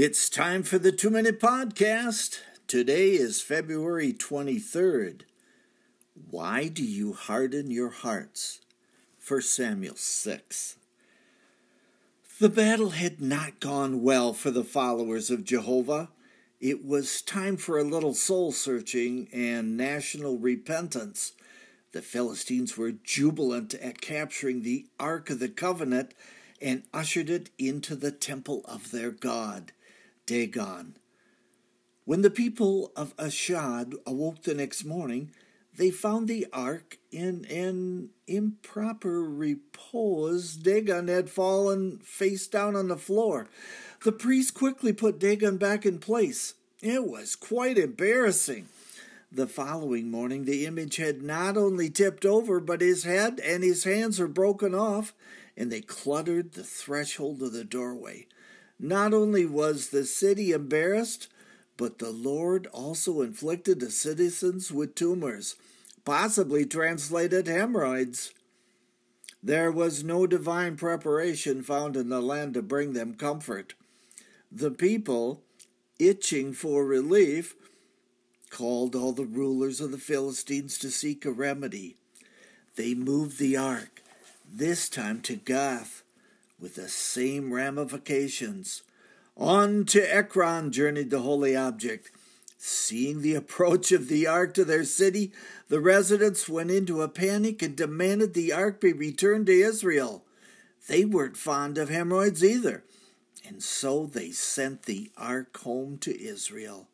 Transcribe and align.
It's 0.00 0.30
time 0.30 0.62
for 0.62 0.78
the 0.78 0.92
two 0.92 1.10
minute 1.10 1.40
podcast. 1.40 2.38
Today 2.68 3.14
is 3.14 3.42
February 3.42 4.12
23rd. 4.12 5.22
Why 6.30 6.68
do 6.68 6.84
you 6.84 7.14
harden 7.14 7.72
your 7.72 7.88
hearts? 7.88 8.60
1 9.26 9.42
Samuel 9.42 9.96
6. 9.96 10.76
The 12.38 12.48
battle 12.48 12.90
had 12.90 13.20
not 13.20 13.58
gone 13.58 14.00
well 14.04 14.32
for 14.32 14.52
the 14.52 14.62
followers 14.62 15.30
of 15.30 15.42
Jehovah. 15.42 16.10
It 16.60 16.84
was 16.84 17.20
time 17.20 17.56
for 17.56 17.76
a 17.76 17.82
little 17.82 18.14
soul 18.14 18.52
searching 18.52 19.26
and 19.32 19.76
national 19.76 20.38
repentance. 20.38 21.32
The 21.90 22.02
Philistines 22.02 22.78
were 22.78 22.92
jubilant 22.92 23.74
at 23.74 24.00
capturing 24.00 24.62
the 24.62 24.86
Ark 25.00 25.28
of 25.28 25.40
the 25.40 25.48
Covenant 25.48 26.14
and 26.62 26.84
ushered 26.94 27.28
it 27.28 27.50
into 27.58 27.96
the 27.96 28.12
temple 28.12 28.64
of 28.66 28.92
their 28.92 29.10
God, 29.10 29.72
Dagon. 30.28 30.94
When 32.04 32.20
the 32.20 32.30
people 32.30 32.92
of 32.94 33.14
Ashdod 33.18 33.94
awoke 34.06 34.42
the 34.42 34.52
next 34.52 34.84
morning, 34.84 35.30
they 35.78 35.90
found 35.90 36.28
the 36.28 36.46
ark 36.52 36.98
in 37.10 37.46
an 37.46 38.10
improper 38.26 39.24
repose. 39.24 40.54
Dagon 40.54 41.08
had 41.08 41.30
fallen 41.30 42.00
face 42.04 42.46
down 42.46 42.76
on 42.76 42.88
the 42.88 42.98
floor. 42.98 43.48
The 44.04 44.12
priest 44.12 44.52
quickly 44.52 44.92
put 44.92 45.18
Dagon 45.18 45.56
back 45.56 45.86
in 45.86 45.98
place. 45.98 46.52
It 46.82 47.06
was 47.06 47.34
quite 47.34 47.78
embarrassing. 47.78 48.68
The 49.32 49.46
following 49.46 50.10
morning, 50.10 50.44
the 50.44 50.66
image 50.66 50.96
had 50.96 51.22
not 51.22 51.56
only 51.56 51.88
tipped 51.88 52.26
over, 52.26 52.60
but 52.60 52.82
his 52.82 53.04
head 53.04 53.40
and 53.42 53.64
his 53.64 53.84
hands 53.84 54.18
were 54.18 54.28
broken 54.28 54.74
off, 54.74 55.14
and 55.56 55.72
they 55.72 55.80
cluttered 55.80 56.52
the 56.52 56.64
threshold 56.64 57.40
of 57.40 57.52
the 57.52 57.64
doorway. 57.64 58.26
Not 58.78 59.12
only 59.12 59.44
was 59.44 59.88
the 59.88 60.04
city 60.04 60.52
embarrassed, 60.52 61.28
but 61.76 61.98
the 61.98 62.10
Lord 62.10 62.66
also 62.68 63.22
inflicted 63.22 63.80
the 63.80 63.90
citizens 63.90 64.70
with 64.70 64.94
tumors, 64.94 65.56
possibly 66.04 66.64
translated 66.64 67.46
hemorrhoids. 67.46 68.32
There 69.42 69.70
was 69.70 70.02
no 70.02 70.26
divine 70.26 70.76
preparation 70.76 71.62
found 71.62 71.96
in 71.96 72.08
the 72.08 72.20
land 72.20 72.54
to 72.54 72.62
bring 72.62 72.92
them 72.92 73.14
comfort. 73.14 73.74
The 74.50 74.70
people, 74.70 75.42
itching 75.98 76.52
for 76.52 76.84
relief, 76.84 77.54
called 78.50 78.96
all 78.96 79.12
the 79.12 79.24
rulers 79.24 79.80
of 79.80 79.90
the 79.90 79.98
Philistines 79.98 80.78
to 80.78 80.90
seek 80.90 81.24
a 81.24 81.30
remedy. 81.30 81.96
They 82.76 82.94
moved 82.94 83.38
the 83.38 83.56
ark, 83.56 84.02
this 84.50 84.88
time 84.88 85.20
to 85.22 85.36
Gath, 85.36 86.02
with 86.60 86.74
the 86.74 86.88
same 86.88 87.52
ramifications. 87.52 88.82
On 89.36 89.84
to 89.86 90.00
Ekron 90.00 90.72
journeyed 90.72 91.10
the 91.10 91.20
holy 91.20 91.54
object. 91.54 92.10
Seeing 92.56 93.22
the 93.22 93.36
approach 93.36 93.92
of 93.92 94.08
the 94.08 94.26
ark 94.26 94.52
to 94.54 94.64
their 94.64 94.84
city, 94.84 95.32
the 95.68 95.80
residents 95.80 96.48
went 96.48 96.72
into 96.72 97.02
a 97.02 97.08
panic 97.08 97.62
and 97.62 97.76
demanded 97.76 98.34
the 98.34 98.52
ark 98.52 98.80
be 98.80 98.92
returned 98.92 99.46
to 99.46 99.52
Israel. 99.52 100.24
They 100.88 101.04
weren't 101.04 101.36
fond 101.36 101.78
of 101.78 101.88
hemorrhoids 101.88 102.42
either, 102.42 102.82
and 103.46 103.62
so 103.62 104.06
they 104.06 104.32
sent 104.32 104.84
the 104.84 105.12
ark 105.16 105.56
home 105.58 105.98
to 105.98 106.20
Israel. 106.20 106.88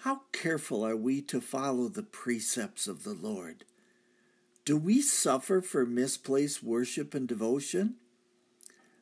How 0.00 0.22
careful 0.32 0.84
are 0.84 0.96
we 0.96 1.20
to 1.22 1.40
follow 1.40 1.88
the 1.88 2.02
precepts 2.02 2.88
of 2.88 3.04
the 3.04 3.14
Lord? 3.14 3.64
Do 4.64 4.76
we 4.76 5.00
suffer 5.00 5.60
for 5.60 5.86
misplaced 5.86 6.62
worship 6.62 7.14
and 7.14 7.28
devotion? 7.28 7.94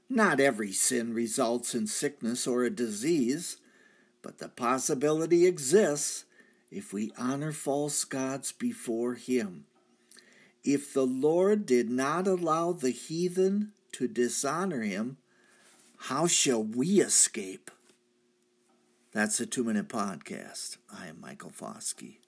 Not 0.08 0.40
every 0.40 0.72
sin 0.72 1.12
results 1.14 1.74
in 1.74 1.86
sickness 1.86 2.46
or 2.46 2.64
a 2.64 2.70
disease, 2.70 3.56
but 4.22 4.38
the 4.38 4.48
possibility 4.48 5.46
exists 5.46 6.24
if 6.70 6.92
we 6.92 7.12
honor 7.18 7.52
false 7.52 8.04
gods 8.04 8.52
before 8.52 9.14
Him. 9.14 9.64
If 10.62 10.92
the 10.92 11.06
Lord 11.06 11.66
did 11.66 11.90
not 11.90 12.26
allow 12.26 12.72
the 12.72 12.90
heathen 12.90 13.72
to 13.92 14.08
dishonor 14.08 14.82
Him, 14.82 15.16
how 15.96 16.26
shall 16.26 16.62
we 16.62 17.00
escape? 17.00 17.70
That's 19.12 19.40
a 19.40 19.46
two 19.46 19.64
minute 19.64 19.88
podcast. 19.88 20.76
I 20.92 21.06
am 21.06 21.20
Michael 21.20 21.50
Foskey. 21.50 22.18